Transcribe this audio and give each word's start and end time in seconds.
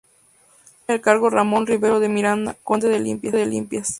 Sucede 0.01 0.83
en 0.87 0.95
el 0.95 1.01
cargo 1.01 1.27
a 1.27 1.29
Ramón 1.29 1.67
Rivero 1.67 1.99
de 1.99 2.09
Miranda, 2.09 2.55
conde 2.63 2.89
de 2.89 2.99
Limpias. 3.01 3.89